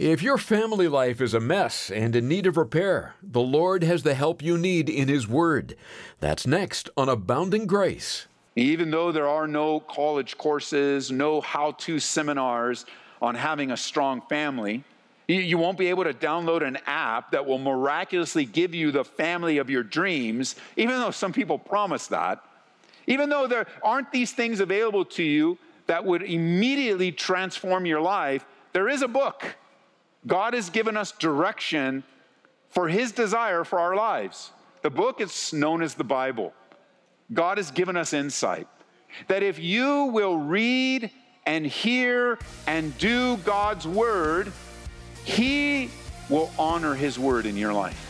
[0.00, 4.02] If your family life is a mess and in need of repair, the Lord has
[4.02, 5.76] the help you need in His Word.
[6.20, 8.26] That's next on Abounding Grace.
[8.56, 12.86] Even though there are no college courses, no how to seminars
[13.20, 14.84] on having a strong family,
[15.28, 19.58] you won't be able to download an app that will miraculously give you the family
[19.58, 22.42] of your dreams, even though some people promise that.
[23.06, 25.58] Even though there aren't these things available to you
[25.88, 29.44] that would immediately transform your life, there is a book
[30.26, 32.04] God has given us direction
[32.68, 34.52] for His desire for our lives.
[34.82, 36.52] The book is known as the Bible.
[37.32, 38.66] God has given us insight
[39.28, 41.10] that if you will read
[41.46, 44.52] and hear and do God's word,
[45.24, 45.90] He
[46.28, 48.06] will honor His word in your life.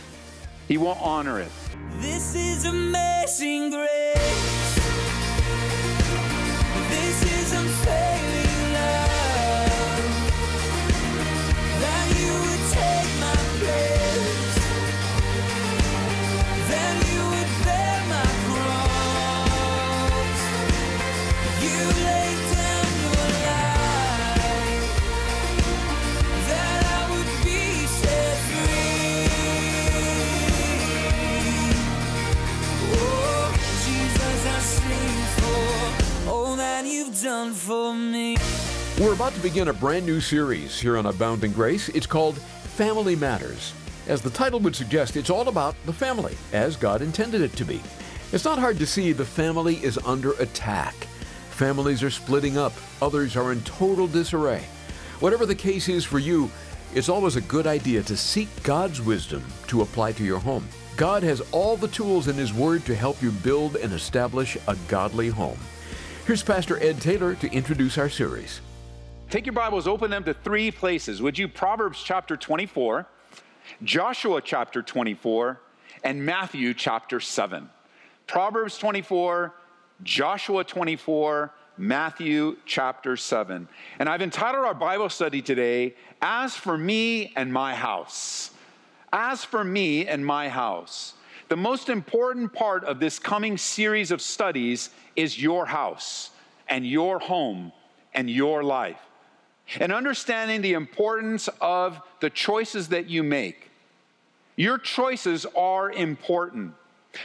[0.67, 1.51] He will honor it.
[1.97, 4.10] This is amazing grace.
[37.49, 38.37] For me.
[38.99, 41.89] We're about to begin a brand new series here on Abounding Grace.
[41.89, 43.73] It's called Family Matters.
[44.07, 47.65] As the title would suggest, it's all about the family, as God intended it to
[47.65, 47.81] be.
[48.31, 50.93] It's not hard to see the family is under attack.
[51.49, 54.63] Families are splitting up, others are in total disarray.
[55.19, 56.49] Whatever the case is for you,
[56.93, 60.67] it's always a good idea to seek God's wisdom to apply to your home.
[60.95, 64.75] God has all the tools in His Word to help you build and establish a
[64.87, 65.57] godly home.
[66.27, 68.61] Here's Pastor Ed Taylor to introduce our series.
[69.31, 71.19] Take your Bibles, open them to three places.
[71.19, 71.47] Would you?
[71.47, 73.07] Proverbs chapter 24,
[73.83, 75.59] Joshua chapter 24,
[76.03, 77.67] and Matthew chapter 7.
[78.27, 79.55] Proverbs 24,
[80.03, 83.67] Joshua 24, Matthew chapter 7.
[83.97, 88.51] And I've entitled our Bible study today, As for Me and My House.
[89.11, 91.15] As for Me and My House.
[91.51, 96.29] The most important part of this coming series of studies is your house
[96.69, 97.73] and your home
[98.13, 99.01] and your life.
[99.77, 103.69] And understanding the importance of the choices that you make.
[104.55, 106.73] Your choices are important.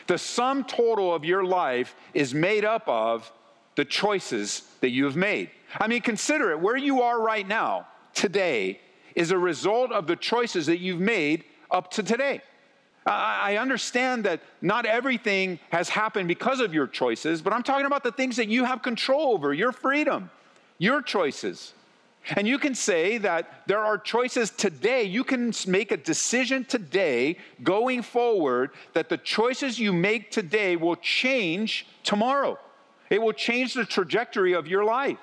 [0.09, 3.31] The sum total of your life is made up of
[3.77, 5.51] the choices that you have made.
[5.79, 8.81] I mean, consider it where you are right now, today,
[9.15, 12.43] is a result of the choices that you've made up to today.
[13.07, 18.03] I understand that not everything has happened because of your choices, but I'm talking about
[18.03, 20.31] the things that you have control over, your freedom,
[20.79, 21.73] your choices.
[22.35, 25.05] And you can say that there are choices today.
[25.05, 30.97] You can make a decision today going forward that the choices you make today will
[30.97, 32.59] change tomorrow.
[33.11, 35.19] It will change the trajectory of your life.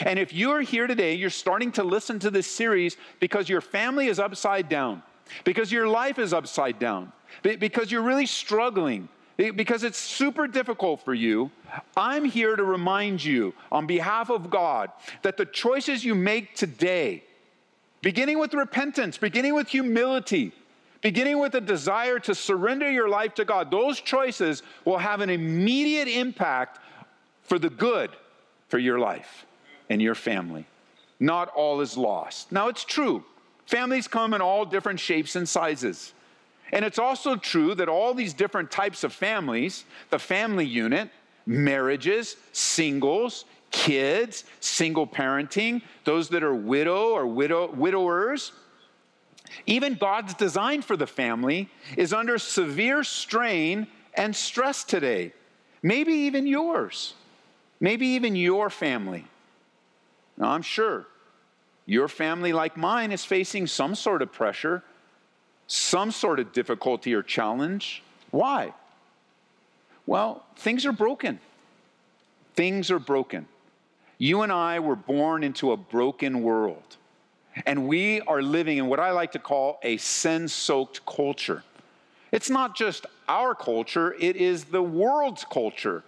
[0.00, 3.60] And if you are here today, you're starting to listen to this series because your
[3.60, 5.02] family is upside down,
[5.44, 11.14] because your life is upside down, because you're really struggling, because it's super difficult for
[11.14, 11.50] you,
[11.96, 14.90] I'm here to remind you on behalf of God
[15.22, 17.22] that the choices you make today,
[18.00, 20.52] beginning with repentance, beginning with humility,
[21.02, 25.30] beginning with a desire to surrender your life to God, those choices will have an
[25.30, 26.80] immediate impact
[27.42, 28.10] for the good
[28.68, 29.46] for your life
[29.88, 30.66] and your family.
[31.20, 32.50] Not all is lost.
[32.52, 33.24] Now, it's true,
[33.66, 36.12] families come in all different shapes and sizes.
[36.72, 41.10] And it's also true that all these different types of families, the family unit,
[41.46, 48.52] marriages, singles, kids, single parenting, those that are widow or widow, widowers,
[49.66, 55.32] even God's design for the family is under severe strain and stress today.
[55.82, 57.14] Maybe even yours.
[57.78, 59.26] Maybe even your family.
[60.36, 61.06] Now, I'm sure
[61.86, 64.82] your family, like mine, is facing some sort of pressure
[65.66, 68.02] some sort of difficulty or challenge.
[68.30, 68.72] Why?
[70.06, 71.40] Well, things are broken.
[72.54, 73.46] Things are broken.
[74.18, 76.96] You and I were born into a broken world,
[77.66, 81.62] and we are living in what I like to call a sin soaked culture.
[82.32, 86.02] It's not just our culture, it is the world's culture.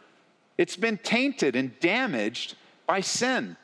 [0.57, 2.55] It's been tainted and damaged
[2.87, 3.57] by sin.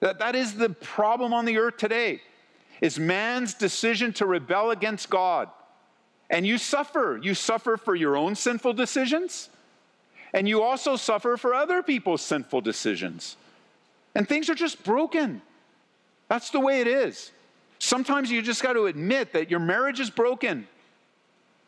[0.00, 2.20] That, that is the problem on the earth today
[2.80, 5.48] is man's decision to rebel against God.
[6.28, 7.18] And you suffer.
[7.22, 9.48] You suffer for your own sinful decisions,
[10.34, 13.36] and you also suffer for other people's sinful decisions.
[14.14, 15.40] And things are just broken.
[16.28, 17.30] That's the way it is.
[17.78, 20.66] Sometimes you just got to admit that your marriage is broken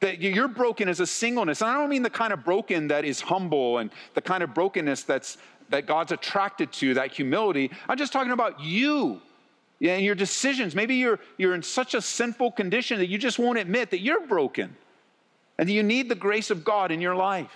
[0.00, 1.60] that you're broken as a singleness.
[1.60, 4.54] And I don't mean the kind of broken that is humble and the kind of
[4.54, 5.38] brokenness that's
[5.70, 7.70] that God's attracted to, that humility.
[7.88, 9.20] I'm just talking about you
[9.80, 10.74] and your decisions.
[10.74, 14.26] Maybe you're you're in such a sinful condition that you just won't admit that you're
[14.26, 14.76] broken.
[15.58, 17.50] And that you need the grace of God in your life.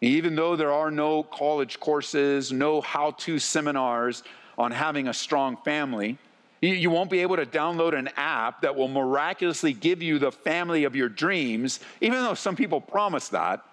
[0.00, 4.22] Even though there are no college courses, no how to seminars
[4.56, 6.18] on having a strong family,
[6.60, 10.84] you won't be able to download an app that will miraculously give you the family
[10.84, 13.64] of your dreams, even though some people promise that.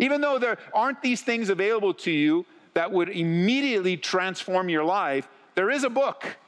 [0.00, 5.28] Even though there aren't these things available to you that would immediately transform your life,
[5.54, 6.38] there is a book.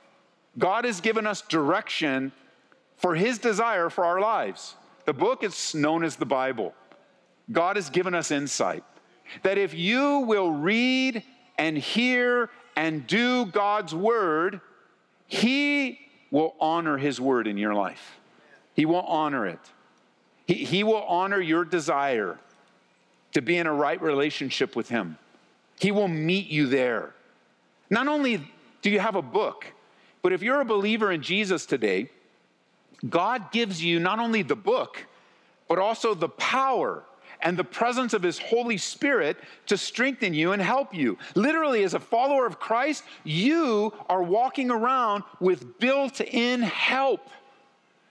[0.58, 2.32] God has given us direction
[2.96, 4.74] for His desire for our lives.
[5.04, 6.74] The book is known as the Bible.
[7.50, 8.84] God has given us insight
[9.42, 11.22] that if you will read
[11.58, 14.62] and hear and do God's word,
[15.26, 16.00] he
[16.30, 18.18] will honor His word in your life.
[18.72, 19.60] He will honor it.
[20.46, 22.38] He, he will honor your desire
[23.32, 25.18] to be in a right relationship with Him.
[25.78, 27.14] He will meet you there.
[27.90, 28.48] Not only
[28.82, 29.66] do you have a book,
[30.22, 32.10] but if you're a believer in Jesus today,
[33.08, 35.06] God gives you not only the book,
[35.68, 37.02] but also the power
[37.40, 39.36] and the presence of His Holy Spirit
[39.66, 41.18] to strengthen you and help you.
[41.34, 47.28] Literally, as a follower of Christ, you are walking around with built in help.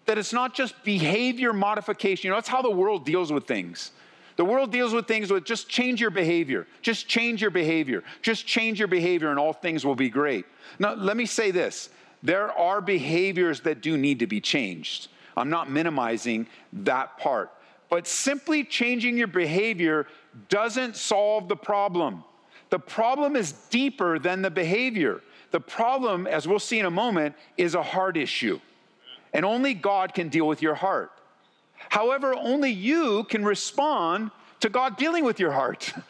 [0.06, 2.28] That it's not just behavior modification.
[2.28, 3.92] You know, that's how the world deals with things.
[4.38, 8.46] The world deals with things with just change your behavior, just change your behavior, just
[8.46, 10.46] change your behavior, and all things will be great.
[10.80, 11.90] Now, let me say this
[12.24, 15.10] there are behaviors that do need to be changed.
[15.36, 17.52] I'm not minimizing that part.
[17.90, 20.08] But simply changing your behavior
[20.50, 22.24] doesn't solve the problem.
[22.70, 25.22] The problem is deeper than the behavior.
[25.52, 28.62] The problem, as we'll see in a moment, is a heart issue.
[29.34, 31.12] And only God can deal with your heart.
[31.90, 34.32] However, only you can respond
[34.62, 35.94] to God dealing with your heart.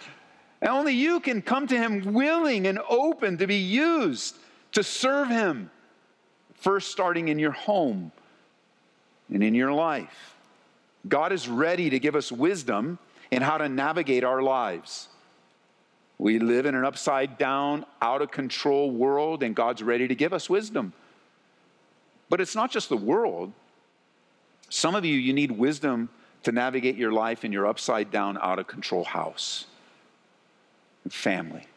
[0.64, 4.36] And only you can come to Him willing and open to be used
[4.74, 5.72] to serve Him,
[6.54, 8.12] first starting in your home
[9.34, 10.36] and in your life.
[11.08, 13.00] God is ready to give us wisdom
[13.32, 15.08] in how to navigate our lives.
[16.20, 20.34] We live in an upside down, out of control world, and God's ready to give
[20.34, 20.94] us wisdom.
[22.30, 23.52] But it's not just the world.
[24.72, 26.08] Some of you, you need wisdom
[26.44, 29.66] to navigate your life in your upside down, out of control house
[31.04, 31.68] and family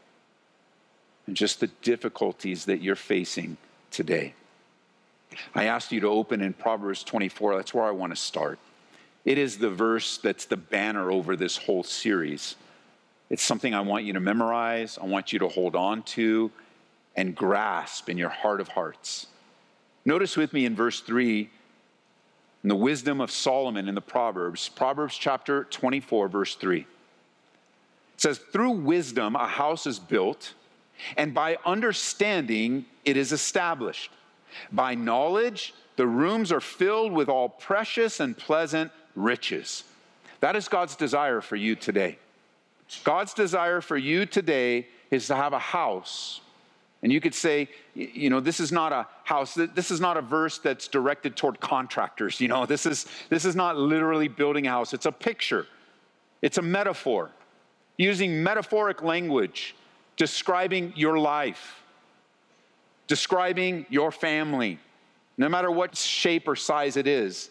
[1.27, 3.57] and just the difficulties that you're facing
[3.91, 4.33] today.
[5.57, 7.57] I asked you to open in Proverbs 24.
[7.57, 8.61] That's where I want to start.
[9.25, 12.55] It is the verse that's the banner over this whole series.
[13.29, 16.53] It's something I want you to memorize, I want you to hold on to
[17.17, 19.27] and grasp in your heart of hearts.
[20.05, 21.51] Notice with me in verse 3
[22.65, 26.81] in the wisdom of Solomon in the Proverbs, Proverbs chapter 24, verse 3.
[26.81, 26.87] It
[28.17, 30.55] says, Through wisdom a house is built,
[31.19, 34.11] and by understanding it is established.
[34.73, 39.85] By knowledge, the rooms are filled with all precious and pleasant riches.
[40.41, 42.19] That is God's desire for you today.
[43.03, 46.41] God's desire for you today is to have a house.
[47.05, 50.23] And you could say, you know, this is not a house, this is not a
[50.23, 52.41] verse that's directed toward contractors.
[52.41, 55.67] You know, this is, this is not literally building a house, it's a picture,
[56.41, 57.31] it's a metaphor,
[57.99, 59.77] using metaphoric language,
[60.17, 61.83] describing your life,
[63.07, 64.79] describing your family,
[65.37, 67.51] no matter what shape or size it is.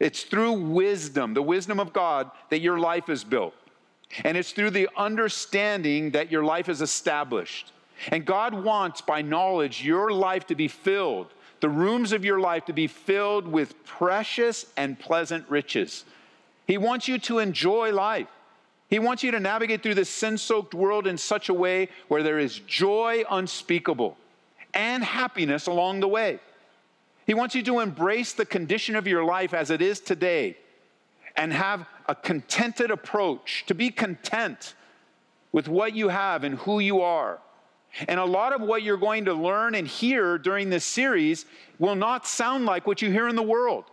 [0.00, 3.52] It's through wisdom, the wisdom of God, that your life is built.
[4.24, 7.72] And it's through the understanding that your life is established.
[8.08, 11.28] And God wants, by knowledge, your life to be filled,
[11.60, 16.04] the rooms of your life to be filled with precious and pleasant riches.
[16.66, 18.28] He wants you to enjoy life.
[18.88, 22.22] He wants you to navigate through this sin soaked world in such a way where
[22.22, 24.16] there is joy unspeakable
[24.72, 26.40] and happiness along the way.
[27.26, 30.56] He wants you to embrace the condition of your life as it is today
[31.36, 34.74] and have a contented approach, to be content
[35.52, 37.38] with what you have and who you are.
[38.06, 41.46] And a lot of what you're going to learn and hear during this series
[41.78, 43.84] will not sound like what you hear in the world.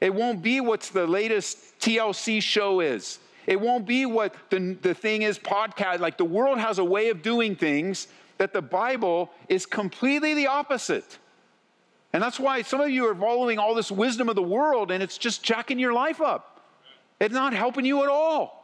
[0.00, 3.18] It won't be what's the latest TLC show is.
[3.46, 6.00] It won't be what the, the thing is podcast.
[6.00, 10.46] Like the world has a way of doing things that the Bible is completely the
[10.46, 11.18] opposite.
[12.12, 15.02] And that's why some of you are following all this wisdom of the world and
[15.02, 16.60] it's just jacking your life up.
[17.20, 18.57] It's not helping you at all.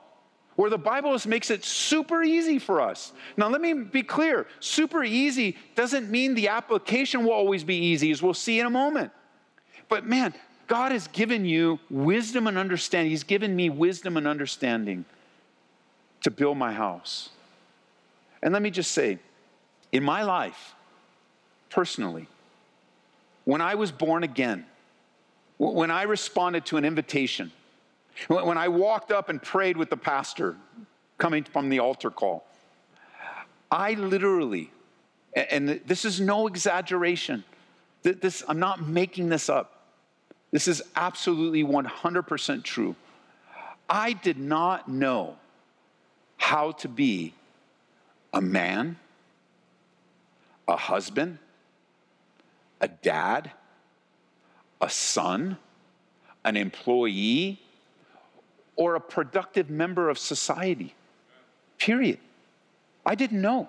[0.57, 3.13] Where the Bible just makes it super easy for us.
[3.37, 8.11] Now, let me be clear super easy doesn't mean the application will always be easy,
[8.11, 9.11] as we'll see in a moment.
[9.89, 10.33] But man,
[10.67, 13.11] God has given you wisdom and understanding.
[13.11, 15.05] He's given me wisdom and understanding
[16.23, 17.31] to build my house.
[18.43, 19.19] And let me just say,
[19.93, 20.75] in my life,
[21.71, 22.29] personally,
[23.45, 24.65] when I was born again,
[25.59, 27.53] when I responded to an invitation,
[28.29, 30.57] when I walked up and prayed with the pastor
[31.19, 32.45] coming from the altar call,
[33.71, 34.71] I literally,
[35.35, 37.45] and this is no exaggeration,
[38.03, 39.83] this, I'm not making this up.
[40.51, 42.95] This is absolutely 100% true.
[43.89, 45.37] I did not know
[46.37, 47.35] how to be
[48.33, 48.99] a man,
[50.69, 51.39] a husband,
[52.81, 53.51] a dad,
[54.81, 55.57] a son,
[56.45, 57.61] an employee,
[58.77, 60.95] or a productive member of society.
[61.79, 62.19] Period.
[63.07, 63.69] I didn't know.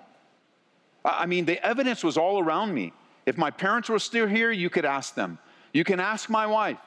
[1.04, 2.92] I mean, the evidence was all around me.
[3.26, 5.38] If my parents were still here, you could ask them.
[5.72, 6.78] You can ask my wife.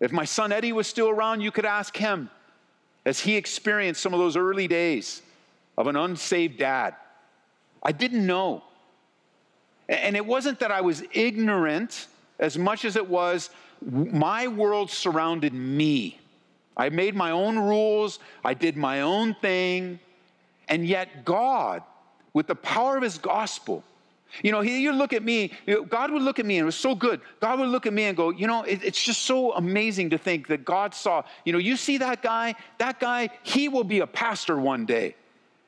[0.00, 2.30] If my son Eddie was still around, you could ask him
[3.04, 5.22] as he experienced some of those early days
[5.76, 6.94] of an unsaved dad.
[7.82, 8.62] I didn't know.
[9.88, 12.06] And it wasn't that I was ignorant
[12.38, 13.50] as much as it was
[13.80, 16.18] my world surrounded me.
[16.78, 19.98] I made my own rules, I did my own thing,
[20.68, 21.82] and yet God,
[22.32, 23.82] with the power of His gospel,
[24.42, 25.52] you know, he, you look at me,
[25.88, 27.20] God would look at me, and it was so good.
[27.40, 30.48] God would look at me and go, You know, it's just so amazing to think
[30.48, 34.06] that God saw, you know, you see that guy, that guy, he will be a
[34.06, 35.16] pastor one day.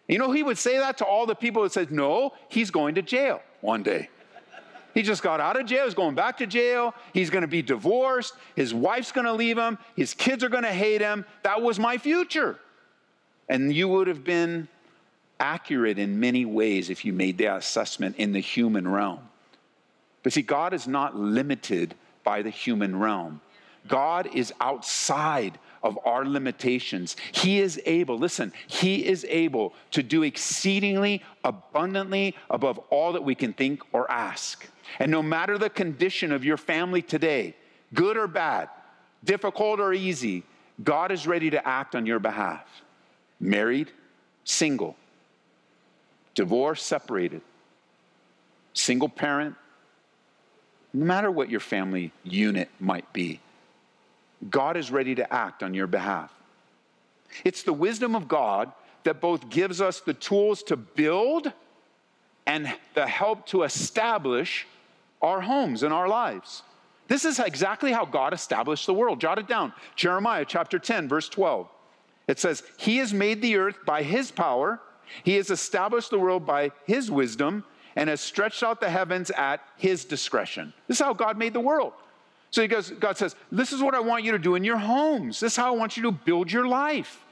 [0.09, 2.95] You know, he would say that to all the people that said, No, he's going
[2.97, 4.09] to jail one day.
[4.95, 5.85] He just got out of jail.
[5.85, 6.95] He's going back to jail.
[7.13, 8.35] He's going to be divorced.
[8.57, 9.79] His wife's going to leave him.
[9.97, 11.25] His kids are going to hate him.
[11.43, 12.59] That was my future.
[13.49, 14.69] And you would have been
[15.39, 19.21] accurate in many ways if you made that assessment in the human realm.
[20.23, 23.41] But see, God is not limited by the human realm.
[23.89, 27.17] God is outside of our limitations.
[27.33, 33.35] He is able, listen, He is able to do exceedingly abundantly above all that we
[33.35, 34.69] can think or ask.
[34.99, 37.55] And no matter the condition of your family today,
[37.95, 38.69] good or bad,
[39.25, 40.45] difficult or easy,
[40.83, 42.67] God is ready to act on your behalf.
[43.39, 43.91] Married,
[44.45, 44.97] single,
[46.35, 47.43] divorced, separated,
[48.75, 49.57] single parent,
[50.93, 53.41] no matter what your family unit might be,
[54.49, 56.33] God is ready to act on your behalf.
[57.45, 58.73] It's the wisdom of God
[59.05, 61.53] that both gives us the tools to build
[62.47, 64.67] and the help to establish
[65.23, 66.63] our homes and our lives.
[67.09, 69.21] This is exactly how God established the world.
[69.21, 69.73] Jot it down.
[69.97, 71.69] Jeremiah chapter 10, verse 12.
[72.29, 74.81] It says, He has made the earth by His power,
[75.25, 77.65] He has established the world by His wisdom,
[77.97, 80.73] and has stretched out the heavens at His discretion.
[80.87, 81.93] This is how God made the world.
[82.51, 84.77] So he goes, God says, This is what I want you to do in your
[84.77, 85.41] homes.
[85.41, 87.23] This is how I want you to build your life.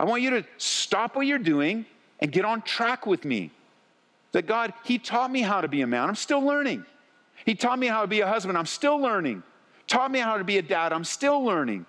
[0.00, 1.84] I want you to stop what you're doing
[2.20, 3.50] and get on track with me.
[4.32, 6.08] That God, He taught me how to be a man.
[6.08, 6.84] I'm still learning.
[7.44, 8.58] He taught me how to be a husband.
[8.58, 9.42] I'm still learning.
[9.86, 10.92] Taught me how to be a dad.
[10.92, 11.86] I'm still learning.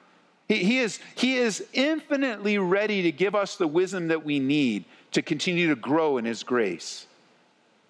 [0.47, 4.85] He, he, is, he is infinitely ready to give us the wisdom that we need
[5.11, 7.07] to continue to grow in His grace.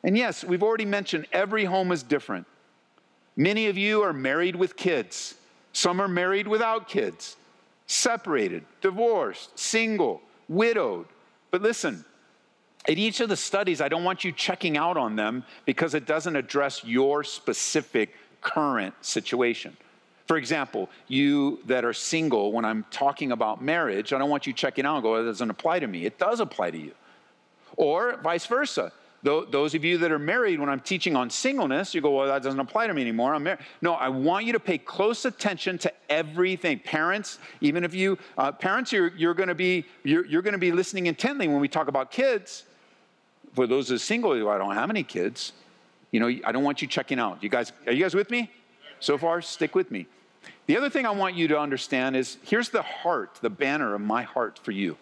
[0.03, 2.47] And yes, we've already mentioned every home is different.
[3.39, 5.35] Many of you are married with kids,
[5.71, 7.37] some are married without kids,
[7.87, 11.05] separated, divorced, single, widowed.
[11.49, 12.03] But listen,
[12.89, 16.05] in each of the studies, I don't want you checking out on them because it
[16.05, 19.77] doesn't address your specific current situation.
[20.27, 24.51] For example, you that are single, when I'm talking about marriage, I don't want you
[24.51, 26.05] checking out and go, it doesn't apply to me.
[26.05, 26.91] It does apply to you.
[27.77, 28.91] Or vice versa.
[29.21, 32.41] Those of you that are married, when I'm teaching on singleness, you go, well, that
[32.41, 33.35] doesn't apply to me anymore.
[33.35, 33.59] I'm married.
[33.81, 36.79] No, I want you to pay close attention to everything.
[36.79, 40.59] Parents, even if you, uh, parents, you're, you're going to be, you're, you're going to
[40.59, 42.63] be listening intently when we talk about kids.
[43.55, 45.51] For those that are single, I don't have any kids.
[46.11, 47.43] You know, I don't want you checking out.
[47.43, 48.49] You guys, are you guys with me?
[49.01, 50.07] So far, stick with me.
[50.67, 54.01] The other thing I want you to understand is here's the heart, the banner of
[54.01, 54.97] my heart for you.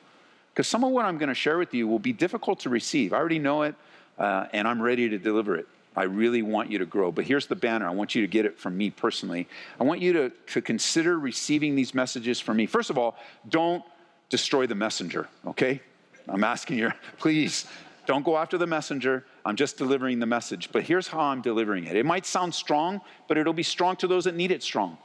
[0.54, 3.14] Because some of what I'm going to share with you will be difficult to receive.
[3.14, 3.76] I already know it
[4.18, 5.68] uh, and I'm ready to deliver it.
[5.96, 7.12] I really want you to grow.
[7.12, 7.88] But here's the banner.
[7.88, 9.48] I want you to get it from me personally.
[9.80, 12.68] I want you to, to consider receiving these messages from me.
[12.68, 13.18] First of all,
[13.50, 13.84] don't
[14.30, 15.82] destroy the messenger, okay?
[16.28, 17.66] I'm asking you, please
[18.06, 19.26] don't go after the messenger.
[19.44, 20.70] I'm just delivering the message.
[20.72, 21.96] But here's how I'm delivering it.
[21.96, 24.98] It might sound strong, but it'll be strong to those that need it strong.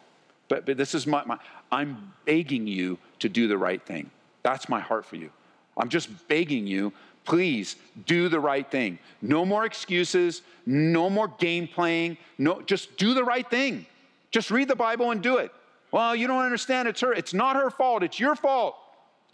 [0.49, 1.38] But, but this is my, my
[1.71, 4.11] I'm begging you to do the right thing.
[4.42, 5.31] That's my heart for you.
[5.76, 6.92] I'm just begging you,
[7.25, 7.76] please
[8.07, 8.99] do the right thing.
[9.21, 12.17] No more excuses, no more game playing.
[12.38, 13.87] No, just do the right thing.
[14.31, 15.52] Just read the Bible and do it.
[15.91, 16.88] Well, you don't understand.
[16.88, 17.12] It's her.
[17.12, 18.02] It's not her fault.
[18.02, 18.76] It's your fault.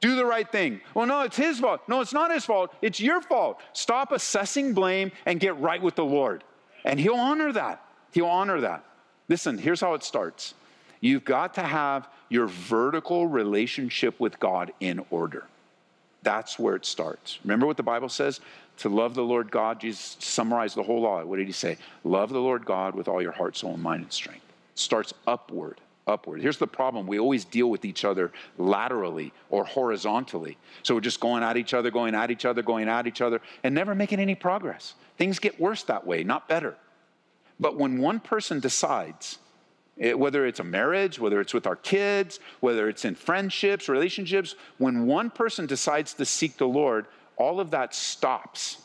[0.00, 0.80] Do the right thing.
[0.94, 1.80] Well, no, it's his fault.
[1.88, 2.74] No, it's not his fault.
[2.82, 3.60] It's your fault.
[3.72, 6.44] Stop assessing blame and get right with the Lord.
[6.84, 7.82] And he'll honor that.
[8.12, 8.84] He'll honor that.
[9.28, 10.54] Listen, here's how it starts.
[11.00, 15.46] You've got to have your vertical relationship with God in order.
[16.22, 17.38] That's where it starts.
[17.44, 18.40] Remember what the Bible says?
[18.78, 21.24] To love the Lord God, Jesus summarized the whole law.
[21.24, 21.78] What did he say?
[22.04, 24.44] Love the Lord God with all your heart, soul, and mind and strength.
[24.72, 26.40] It starts upward, upward.
[26.40, 30.56] Here's the problem we always deal with each other laterally or horizontally.
[30.82, 33.40] So we're just going at each other, going at each other, going at each other,
[33.64, 34.94] and never making any progress.
[35.16, 36.76] Things get worse that way, not better.
[37.60, 39.38] But when one person decides,
[39.98, 44.54] it, whether it's a marriage, whether it's with our kids, whether it's in friendships, relationships,
[44.78, 48.78] when one person decides to seek the Lord, all of that stops.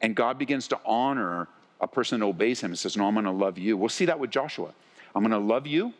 [0.00, 1.48] And God begins to honor
[1.80, 3.76] a person that obeys him and says, No, I'm going to love you.
[3.76, 4.72] We'll see that with Joshua.
[5.14, 5.92] I'm going to love you.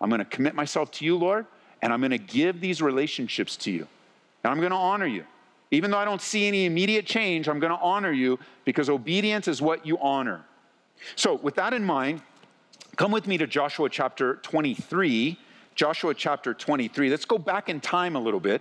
[0.00, 1.46] I'm going to commit myself to you, Lord,
[1.82, 3.86] and I'm going to give these relationships to you.
[4.44, 5.24] And I'm going to honor you.
[5.70, 9.48] Even though I don't see any immediate change, I'm going to honor you because obedience
[9.48, 10.42] is what you honor.
[11.14, 12.22] So, with that in mind,
[12.98, 15.38] come with me to Joshua chapter 23.
[15.76, 17.08] Joshua chapter 23.
[17.08, 18.60] Let's go back in time a little bit.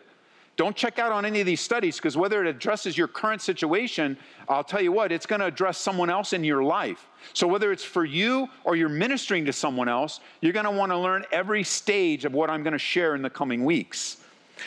[0.57, 4.15] Don't check out on any of these studies because whether it addresses your current situation,
[4.47, 7.07] I'll tell you what, it's going to address someone else in your life.
[7.33, 10.91] So whether it's for you or you're ministering to someone else, you're going to want
[10.91, 14.17] to learn every stage of what I'm going to share in the coming weeks.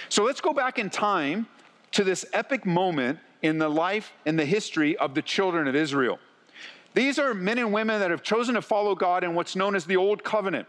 [0.08, 1.46] So let's go back in time
[1.92, 6.18] to this epic moment in the life and the history of the children of Israel.
[6.94, 9.84] These are men and women that have chosen to follow God in what's known as
[9.84, 10.66] the Old Covenant.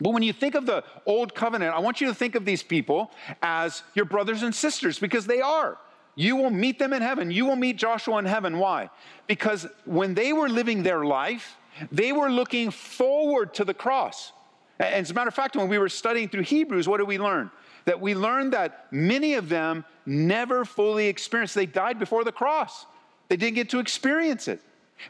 [0.00, 2.62] But when you think of the Old Covenant, I want you to think of these
[2.62, 3.10] people
[3.42, 5.76] as your brothers and sisters because they are.
[6.14, 7.30] You will meet them in heaven.
[7.30, 8.58] You will meet Joshua in heaven.
[8.58, 8.90] Why?
[9.26, 11.56] Because when they were living their life,
[11.92, 14.32] they were looking forward to the cross.
[14.78, 17.18] And as a matter of fact, when we were studying through Hebrews, what did we
[17.18, 17.50] learn?
[17.84, 22.86] That we learned that many of them never fully experienced, they died before the cross.
[23.28, 24.60] They didn't get to experience it.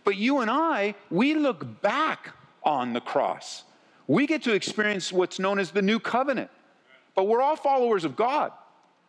[0.05, 2.31] But you and I, we look back
[2.63, 3.65] on the cross.
[4.07, 6.51] We get to experience what's known as the new covenant.
[7.15, 8.53] But we're all followers of God.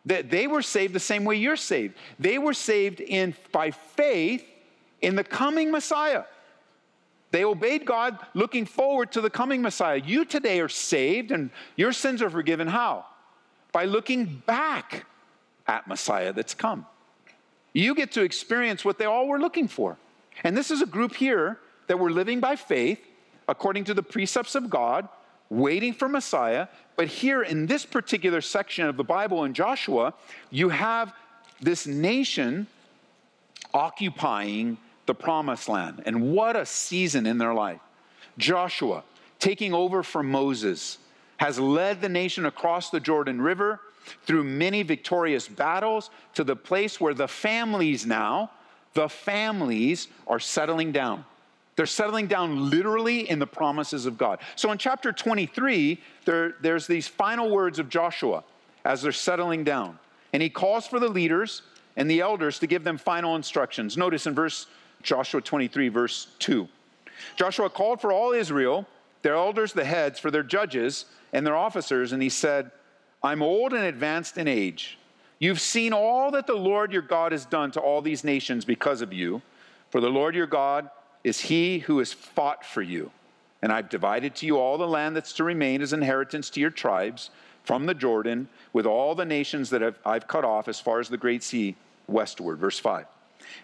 [0.06, 1.94] That they were saved the same way you're saved.
[2.18, 4.44] They were saved in by faith
[5.00, 6.24] in the coming Messiah.
[7.30, 9.96] They obeyed God looking forward to the coming Messiah.
[10.04, 12.68] You today are saved and your sins are forgiven.
[12.68, 13.06] How?
[13.72, 15.06] By looking back
[15.66, 16.86] at Messiah that's come.
[17.72, 19.96] You get to experience what they all were looking for.
[20.44, 23.00] And this is a group here that were living by faith
[23.48, 25.08] according to the precepts of God,
[25.50, 26.68] waiting for Messiah.
[26.96, 30.14] But here in this particular section of the Bible in Joshua,
[30.50, 31.12] you have
[31.60, 32.66] this nation
[33.74, 36.02] occupying the promised land.
[36.06, 37.80] And what a season in their life.
[38.38, 39.02] Joshua,
[39.38, 40.98] taking over from Moses,
[41.38, 43.80] has led the nation across the Jordan River
[44.26, 48.50] through many victorious battles to the place where the families now,
[48.94, 51.24] the families are settling down.
[51.76, 54.40] They're settling down literally in the promises of God.
[54.56, 58.44] So in chapter 23, there, there's these final words of Joshua
[58.84, 59.98] as they're settling down.
[60.32, 61.62] And he calls for the leaders
[61.96, 63.96] and the elders to give them final instructions.
[63.96, 64.66] Notice in verse
[65.02, 66.68] Joshua 23, verse 2.
[67.36, 68.86] Joshua called for all Israel,
[69.22, 72.70] their elders, the heads, for their judges and their officers, and he said,
[73.22, 74.98] I'm old and advanced in age.
[75.42, 79.02] You've seen all that the Lord your God has done to all these nations because
[79.02, 79.42] of you.
[79.90, 80.88] For the Lord your God
[81.24, 83.10] is he who has fought for you.
[83.60, 86.70] And I've divided to you all the land that's to remain as inheritance to your
[86.70, 87.30] tribes
[87.64, 91.08] from the Jordan, with all the nations that I've, I've cut off as far as
[91.08, 91.74] the great sea
[92.06, 92.60] westward.
[92.60, 93.06] Verse 5.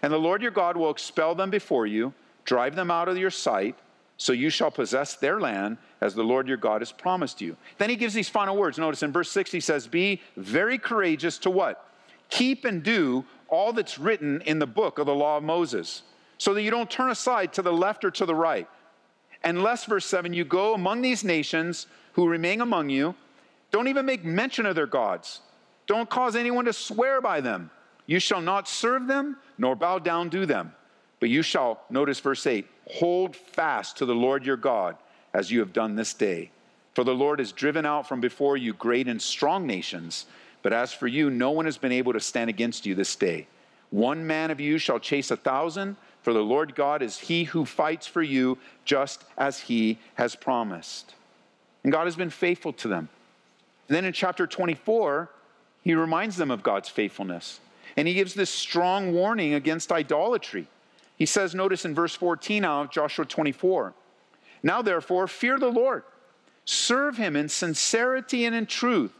[0.01, 2.13] And the Lord your God will expel them before you,
[2.43, 3.77] drive them out of your sight,
[4.19, 7.55] so you shall possess their land as the Lord your God has promised you.
[7.77, 8.77] Then he gives these final words.
[8.77, 11.89] Notice in verse 6 he says, Be very courageous to what?
[12.29, 16.03] Keep and do all that's written in the book of the law of Moses,
[16.37, 18.67] so that you don't turn aside to the left or to the right.
[19.45, 23.15] Unless, verse 7, you go among these nations who remain among you,
[23.71, 25.39] don't even make mention of their gods.
[25.87, 27.71] Don't cause anyone to swear by them.
[28.05, 30.73] You shall not serve them, nor bow down to them.
[31.19, 34.95] But you shall, notice verse 8, hold fast to the Lord your God
[35.33, 36.51] as you have done this day.
[36.95, 40.25] For the Lord has driven out from before you great and strong nations,
[40.61, 43.47] but as for you, no one has been able to stand against you this day.
[43.91, 47.65] One man of you shall chase a thousand, for the Lord God is he who
[47.65, 51.15] fights for you, just as he has promised.
[51.83, 53.09] And God has been faithful to them.
[53.87, 55.29] And then in chapter 24,
[55.83, 57.59] He reminds them of God's faithfulness.
[57.97, 60.67] And he gives this strong warning against idolatry.
[61.19, 63.93] He says, notice in verse 14 now of Joshua 24,
[64.63, 66.03] Now therefore, fear the Lord,
[66.63, 69.11] serve him in sincerity and in truth.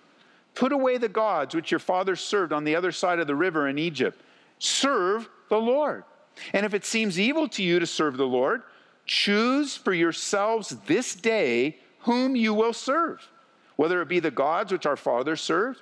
[0.56, 3.68] Put away the gods which your fathers served on the other side of the river
[3.68, 4.20] in Egypt.
[4.60, 6.06] Serve the Lord.
[6.54, 8.64] And if it seems evil to you to serve the Lord,
[9.06, 13.28] choose for yourselves this day whom you will serve,
[13.76, 15.82] whether it be the gods which our fathers served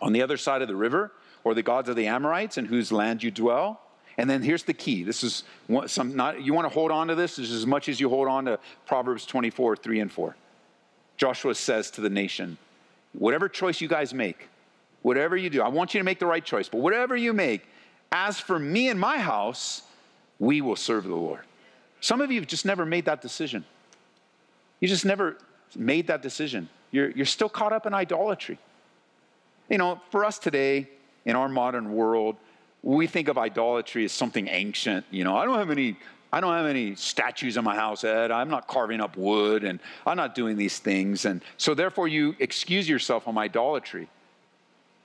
[0.00, 1.12] on the other side of the river,
[1.44, 3.83] or the gods of the Amorites in whose land you dwell.
[4.16, 5.02] And then here's the key.
[5.02, 5.42] This is
[5.86, 8.44] some not you want to hold on to this as much as you hold on
[8.44, 10.36] to Proverbs 24, 3 and 4.
[11.16, 12.58] Joshua says to the nation,
[13.12, 14.48] whatever choice you guys make,
[15.02, 17.66] whatever you do, I want you to make the right choice, but whatever you make,
[18.12, 19.82] as for me and my house,
[20.38, 21.40] we will serve the Lord.
[22.00, 23.64] Some of you have just never made that decision.
[24.80, 25.38] You just never
[25.76, 26.68] made that decision.
[26.90, 28.58] You're, you're still caught up in idolatry.
[29.68, 30.88] You know, for us today,
[31.24, 32.36] in our modern world,
[32.84, 35.06] we think of idolatry as something ancient.
[35.10, 35.96] You know, I don't have any
[36.32, 38.32] I don't have any statues in my house, Ed.
[38.32, 41.26] I'm not carving up wood and I'm not doing these things.
[41.26, 44.08] And so, therefore, you excuse yourself from idolatry.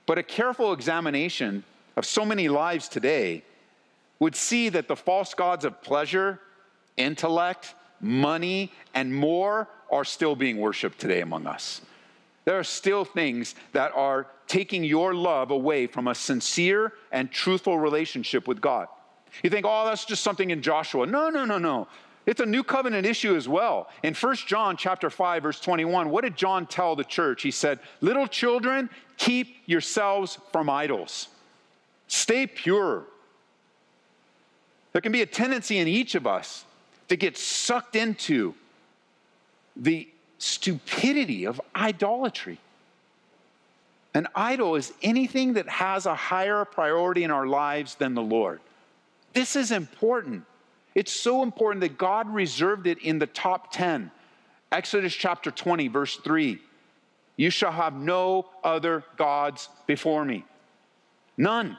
[0.06, 1.62] But a careful examination
[1.96, 3.44] of so many lives today
[4.18, 6.40] would see that the false gods of pleasure,
[6.96, 11.80] intellect, money, and more are still being worshiped today among us.
[12.44, 17.78] There are still things that are taking your love away from a sincere and truthful
[17.78, 18.88] relationship with God.
[19.42, 21.06] You think, oh, that's just something in Joshua.
[21.06, 21.86] No, no, no, no.
[22.26, 23.88] It's a new covenant issue as well.
[24.02, 27.42] In 1 John chapter 5 verse 21, what did John tell the church?
[27.42, 31.28] He said, "Little children, keep yourselves from idols.
[32.08, 33.04] Stay pure."
[34.92, 36.64] There can be a tendency in each of us
[37.08, 38.54] to get sucked into
[39.76, 40.08] the
[40.40, 42.58] stupidity of idolatry.
[44.14, 48.60] An idol is anything that has a higher priority in our lives than the Lord.
[49.32, 50.44] This is important.
[50.94, 54.10] It's so important that God reserved it in the top 10.
[54.72, 56.58] Exodus chapter 20, verse 3
[57.36, 60.44] You shall have no other gods before me.
[61.36, 61.76] None.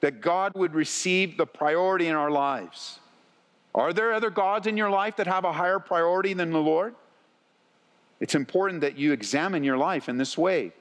[0.00, 3.00] That God would receive the priority in our lives.
[3.74, 6.94] Are there other gods in your life that have a higher priority than the Lord?
[8.20, 10.72] It's important that you examine your life in this way.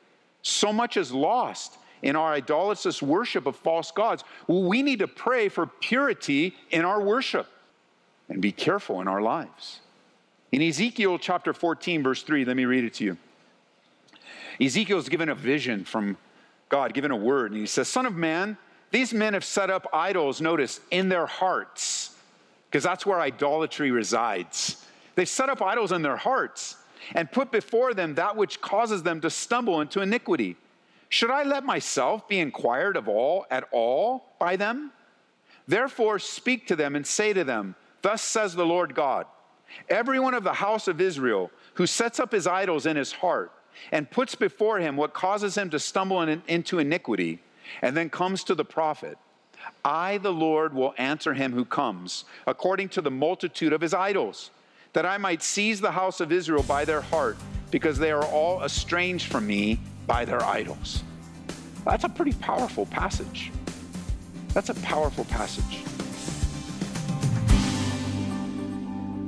[0.42, 4.24] So much is lost in our idolatrous worship of false gods.
[4.48, 7.48] Well, we need to pray for purity in our worship
[8.28, 9.80] and be careful in our lives.
[10.52, 13.18] In Ezekiel chapter 14, verse 3, let me read it to you.
[14.62, 16.18] Ezekiel's given a vision from
[16.68, 18.58] God, given a word, and he says, Son of man,
[18.92, 22.16] these men have set up idols, notice, in their hearts,
[22.70, 24.84] because that's where idolatry resides.
[25.16, 26.76] They set up idols in their hearts
[27.16, 30.56] and put before them that which causes them to stumble into iniquity.
[31.10, 34.92] Should I let myself be inquired of all at all by them?
[35.68, 39.26] Therefore, speak to them and say to them, Thus says the Lord God
[39.88, 43.52] Everyone of the house of Israel who sets up his idols in his heart
[43.92, 47.40] and puts before him what causes him to stumble in, into iniquity,
[47.82, 49.18] and then comes to the prophet,
[49.86, 54.52] I, the Lord, will answer him who comes according to the multitude of his idols,
[54.94, 57.38] that I might seize the house of Israel by their heart,
[57.72, 61.04] because they are all estranged from me by their idols.
[61.86, 63.52] That's a pretty powerful passage.
[64.54, 65.84] That's a powerful passage.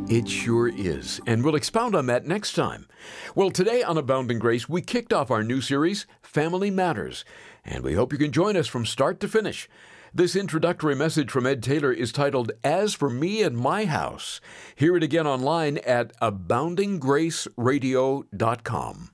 [0.09, 2.87] It sure is, and we'll expound on that next time.
[3.33, 7.23] Well, today on Abounding Grace, we kicked off our new series, Family Matters,
[7.63, 9.69] and we hope you can join us from start to finish.
[10.13, 14.41] This introductory message from Ed Taylor is titled As for Me and My House.
[14.75, 19.11] Hear it again online at aboundinggraceradio.com.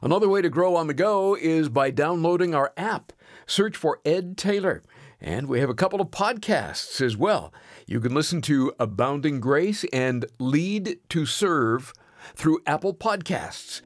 [0.00, 3.12] Another way to grow on the go is by downloading our app.
[3.46, 4.82] Search for Ed Taylor.
[5.20, 7.52] And we have a couple of podcasts as well.
[7.86, 11.92] You can listen to Abounding Grace and Lead to Serve
[12.34, 13.82] through Apple Podcasts.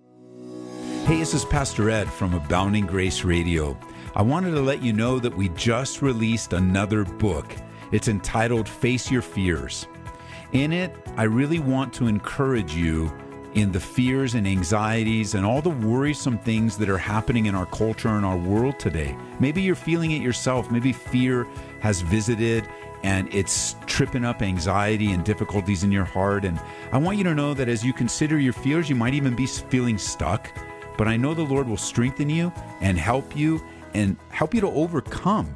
[1.06, 3.76] Hey, this is Pastor Ed from Abounding Grace Radio.
[4.16, 7.54] I wanted to let you know that we just released another book.
[7.92, 9.86] It's entitled Face Your Fears.
[10.52, 13.12] In it, I really want to encourage you
[13.52, 17.66] in the fears and anxieties and all the worrisome things that are happening in our
[17.66, 19.14] culture and our world today.
[19.38, 20.70] Maybe you're feeling it yourself.
[20.70, 21.46] Maybe fear
[21.80, 22.66] has visited
[23.02, 26.46] and it's tripping up anxiety and difficulties in your heart.
[26.46, 26.58] And
[26.90, 29.46] I want you to know that as you consider your fears, you might even be
[29.46, 30.50] feeling stuck.
[30.96, 32.50] But I know the Lord will strengthen you
[32.80, 33.62] and help you
[33.96, 35.52] and help you to overcome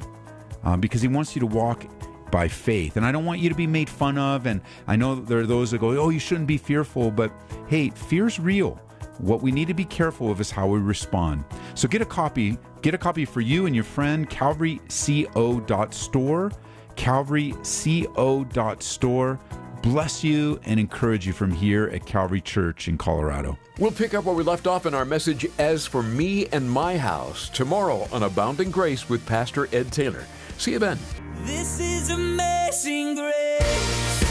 [0.63, 1.85] um, because He wants you to walk
[2.31, 2.97] by faith.
[2.97, 4.47] And I don't want you to be made fun of.
[4.47, 7.11] And I know there are those that go, oh, you shouldn't be fearful.
[7.11, 7.33] But
[7.67, 8.79] hey, fear's real.
[9.17, 11.43] What we need to be careful of is how we respond.
[11.75, 16.51] So get a copy, get a copy for you and your friend, calvaryco.store,
[16.95, 19.39] calvaryco.store.
[19.81, 23.57] Bless you and encourage you from here at Calvary Church in Colorado.
[23.79, 26.97] We'll pick up where we left off in our message, As for Me and My
[26.97, 30.23] House, tomorrow on Abounding Grace with Pastor Ed Taylor.
[30.59, 30.99] See you then.
[31.39, 34.30] This is amazing grace.